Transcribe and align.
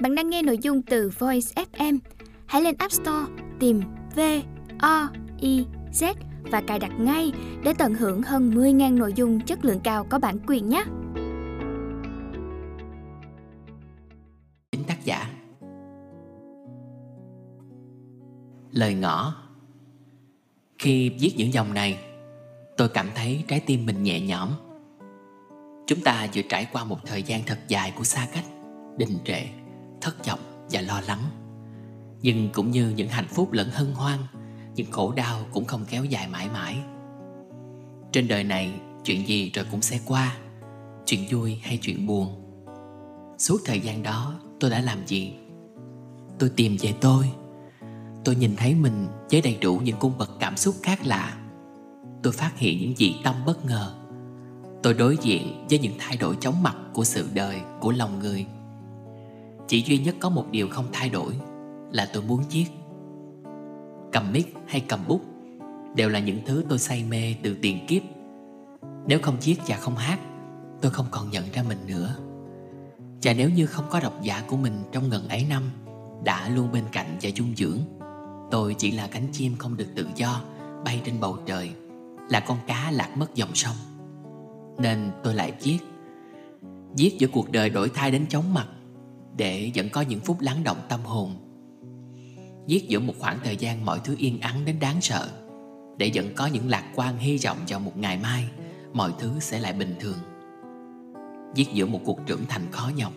Bạn 0.00 0.14
đang 0.14 0.30
nghe 0.30 0.42
nội 0.42 0.58
dung 0.58 0.82
từ 0.82 1.10
Voice 1.18 1.64
FM. 1.72 1.98
Hãy 2.46 2.62
lên 2.62 2.74
App 2.78 2.92
Store 2.92 3.26
tìm 3.60 3.80
V 4.16 4.20
O 4.78 5.08
I 5.40 5.66
Z 5.92 6.14
và 6.42 6.62
cài 6.66 6.78
đặt 6.78 6.92
ngay 6.98 7.32
để 7.64 7.72
tận 7.78 7.94
hưởng 7.94 8.22
hơn 8.22 8.50
10.000 8.50 8.98
nội 8.98 9.12
dung 9.16 9.40
chất 9.40 9.64
lượng 9.64 9.80
cao 9.84 10.06
có 10.10 10.18
bản 10.18 10.38
quyền 10.46 10.68
nhé. 10.68 10.84
Chính 14.72 14.84
tác 14.86 15.04
giả 15.04 15.30
Lời 18.72 18.94
ngỏ 18.94 19.34
Khi 20.78 21.10
viết 21.20 21.34
những 21.36 21.52
dòng 21.52 21.74
này 21.74 21.98
Tôi 22.76 22.88
cảm 22.88 23.06
thấy 23.14 23.44
trái 23.48 23.60
tim 23.66 23.86
mình 23.86 24.02
nhẹ 24.02 24.20
nhõm 24.20 24.48
Chúng 25.86 26.00
ta 26.00 26.26
vừa 26.34 26.42
trải 26.48 26.66
qua 26.72 26.84
một 26.84 26.98
thời 27.06 27.22
gian 27.22 27.42
thật 27.46 27.58
dài 27.68 27.92
của 27.96 28.04
xa 28.04 28.26
cách 28.32 28.44
Đình 28.98 29.18
trệ, 29.24 29.40
thất 30.04 30.26
vọng 30.26 30.66
và 30.70 30.80
lo 30.80 31.00
lắng. 31.06 31.22
Nhưng 32.22 32.48
cũng 32.52 32.70
như 32.70 32.88
những 32.88 33.08
hạnh 33.08 33.28
phúc 33.28 33.52
lẫn 33.52 33.70
hân 33.70 33.92
hoan 33.92 34.18
Những 34.74 34.90
khổ 34.90 35.12
đau 35.12 35.40
cũng 35.52 35.64
không 35.64 35.84
kéo 35.88 36.04
dài 36.04 36.28
mãi 36.28 36.48
mãi. 36.52 36.76
Trên 38.12 38.28
đời 38.28 38.44
này 38.44 38.72
chuyện 39.04 39.26
gì 39.26 39.50
rồi 39.54 39.64
cũng 39.70 39.82
sẽ 39.82 40.00
qua 40.06 40.36
Chuyện 41.06 41.26
vui 41.30 41.58
hay 41.62 41.78
chuyện 41.82 42.06
buồn. 42.06 42.28
Suốt 43.38 43.60
thời 43.64 43.80
gian 43.80 44.02
đó 44.02 44.34
tôi 44.60 44.70
đã 44.70 44.80
làm 44.80 45.06
gì? 45.06 45.34
Tôi 46.38 46.50
tìm 46.56 46.76
về 46.80 46.94
tôi. 47.00 47.30
Tôi 48.24 48.36
nhìn 48.36 48.56
thấy 48.56 48.74
mình 48.74 49.06
với 49.30 49.40
đầy 49.40 49.58
đủ 49.60 49.80
những 49.84 49.96
cung 49.98 50.18
bậc 50.18 50.30
cảm 50.40 50.56
xúc 50.56 50.74
khác 50.82 51.06
lạ. 51.06 51.36
Tôi 52.22 52.32
phát 52.32 52.58
hiện 52.58 52.80
những 52.80 52.96
dị 52.96 53.14
tâm 53.24 53.34
bất 53.46 53.64
ngờ. 53.64 53.94
Tôi 54.82 54.94
đối 54.94 55.16
diện 55.22 55.66
với 55.70 55.78
những 55.78 55.94
thay 55.98 56.16
đổi 56.16 56.36
chóng 56.40 56.62
mặt 56.62 56.76
của 56.94 57.04
sự 57.04 57.28
đời, 57.34 57.60
của 57.80 57.92
lòng 57.92 58.18
người. 58.18 58.46
Chỉ 59.68 59.82
duy 59.82 59.98
nhất 59.98 60.14
có 60.20 60.28
một 60.28 60.46
điều 60.50 60.68
không 60.68 60.86
thay 60.92 61.08
đổi 61.08 61.34
Là 61.92 62.08
tôi 62.12 62.22
muốn 62.22 62.42
viết. 62.50 62.66
Cầm 64.12 64.32
mic 64.32 64.54
hay 64.66 64.84
cầm 64.88 65.00
bút 65.08 65.20
Đều 65.96 66.08
là 66.08 66.18
những 66.18 66.40
thứ 66.46 66.64
tôi 66.68 66.78
say 66.78 67.04
mê 67.04 67.34
từ 67.42 67.56
tiền 67.62 67.86
kiếp. 67.86 68.02
Nếu 69.06 69.18
không 69.22 69.36
viết 69.42 69.56
và 69.66 69.76
không 69.76 69.96
hát, 69.96 70.18
Tôi 70.80 70.92
không 70.92 71.06
còn 71.10 71.30
nhận 71.30 71.44
ra 71.52 71.62
mình 71.68 71.78
nữa. 71.86 72.16
Và 73.22 73.32
nếu 73.32 73.50
như 73.50 73.66
không 73.66 73.84
có 73.90 74.00
độc 74.00 74.22
giả 74.22 74.42
của 74.46 74.56
mình 74.56 74.82
trong 74.92 75.08
ngần 75.08 75.28
ấy 75.28 75.46
năm 75.48 75.62
Đã 76.24 76.48
luôn 76.48 76.72
bên 76.72 76.84
cạnh 76.92 77.18
và 77.22 77.30
dung 77.34 77.56
dưỡng, 77.56 77.78
Tôi 78.50 78.74
chỉ 78.74 78.90
là 78.90 79.06
cánh 79.06 79.26
chim 79.32 79.56
không 79.58 79.76
được 79.76 79.88
tự 79.94 80.06
do 80.16 80.40
Bay 80.84 81.02
trên 81.04 81.20
bầu 81.20 81.38
trời, 81.46 81.70
Là 82.30 82.40
con 82.40 82.58
cá 82.66 82.90
lạc 82.90 83.16
mất 83.16 83.34
dòng 83.34 83.54
sông. 83.54 83.76
Nên 84.78 85.10
tôi 85.22 85.34
lại 85.34 85.52
viết. 85.62 85.78
Viết 86.96 87.16
giữa 87.18 87.28
cuộc 87.32 87.52
đời 87.52 87.70
đổi 87.70 87.88
thay 87.94 88.10
đến 88.10 88.26
chóng 88.28 88.54
mặt 88.54 88.66
để 89.36 89.70
vẫn 89.74 89.88
có 89.88 90.00
những 90.00 90.20
phút 90.20 90.40
lắng 90.40 90.64
động 90.64 90.80
tâm 90.88 91.00
hồn. 91.00 91.34
Viết 92.66 92.84
giữa 92.88 93.00
một 93.00 93.14
khoảng 93.18 93.38
thời 93.44 93.56
gian 93.56 93.84
mọi 93.84 94.00
thứ 94.04 94.14
yên 94.18 94.40
ắng 94.40 94.64
đến 94.64 94.76
đáng 94.80 95.00
sợ, 95.00 95.28
Để 95.96 96.10
vẫn 96.14 96.34
có 96.36 96.46
những 96.46 96.68
lạc 96.68 96.92
quan 96.94 97.18
hy 97.18 97.38
vọng 97.44 97.58
vào 97.68 97.80
một 97.80 97.96
ngày 97.96 98.18
mai, 98.22 98.48
Mọi 98.92 99.12
thứ 99.18 99.30
sẽ 99.40 99.60
lại 99.60 99.72
bình 99.72 99.94
thường. 100.00 100.18
Viết 101.54 101.66
giữa 101.72 101.86
một 101.86 102.00
cuộc 102.04 102.18
trưởng 102.26 102.46
thành 102.48 102.62
khó 102.70 102.90
nhọc, 102.96 103.12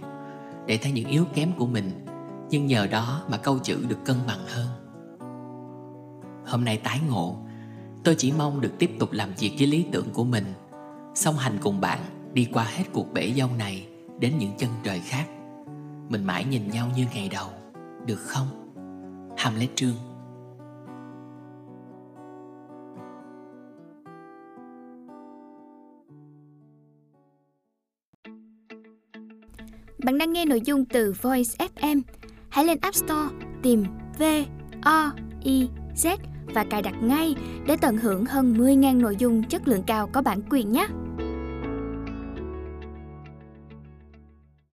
Để 0.67 0.77
thấy 0.77 0.91
những 0.91 1.09
yếu 1.09 1.25
kém 1.33 1.51
của 1.57 1.65
mình, 1.65 1.91
Nhưng 2.49 2.65
nhờ 2.65 2.87
đó 2.87 3.23
mà 3.29 3.37
câu 3.37 3.59
chữ 3.59 3.85
được 3.87 4.05
cân 4.05 4.15
bằng 4.27 4.45
hơn. 4.47 4.67
Hôm 6.45 6.65
nay 6.65 6.77
tái 6.77 6.99
ngộ, 7.09 7.37
Tôi 8.03 8.15
chỉ 8.17 8.31
mong 8.31 8.61
được 8.61 8.71
tiếp 8.79 8.91
tục 8.99 9.11
làm 9.11 9.33
việc 9.39 9.51
với 9.57 9.67
lý 9.67 9.85
tưởng 9.91 10.09
của 10.13 10.23
mình, 10.23 10.45
Song 11.15 11.35
hành 11.35 11.57
cùng 11.61 11.81
bạn 11.81 11.99
Đi 12.33 12.47
qua 12.53 12.63
hết 12.63 12.83
cuộc 12.93 13.13
bể 13.13 13.33
dâu 13.37 13.49
này 13.57 13.87
Đến 14.19 14.37
những 14.37 14.51
chân 14.57 14.69
trời 14.83 14.99
khác. 14.99 15.25
Mình 16.09 16.25
mãi 16.25 16.45
nhìn 16.45 16.67
nhau 16.67 16.87
như 16.97 17.05
ngày 17.13 17.29
đầu, 17.33 17.47
Được 18.05 18.19
không? 18.19 18.47
Hamlet 19.37 19.75
Trương 19.75 19.95
Bạn 30.03 30.17
đang 30.17 30.33
nghe 30.33 30.45
nội 30.45 30.61
dung 30.61 30.85
từ 30.85 31.13
Voice 31.21 31.67
FM. 31.75 32.01
Hãy 32.49 32.65
lên 32.65 32.77
App 32.81 32.95
Store, 32.95 33.29
tìm 33.63 33.83
V 34.19 34.23
O 34.81 35.11
I 35.43 35.69
Z 35.95 36.17
và 36.53 36.65
cài 36.69 36.81
đặt 36.81 36.95
ngay 37.01 37.35
để 37.67 37.77
tận 37.81 37.97
hưởng 37.97 38.25
hơn 38.25 38.53
10.000 38.53 39.01
nội 39.01 39.15
dung 39.19 39.43
chất 39.43 39.67
lượng 39.67 39.83
cao 39.87 40.09
có 40.13 40.21
bản 40.21 40.41
quyền 40.49 40.71
nhé. 40.71 40.87